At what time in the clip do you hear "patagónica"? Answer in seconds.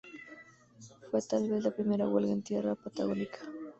2.73-3.37